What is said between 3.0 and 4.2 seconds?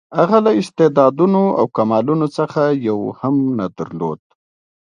هم نه درلود.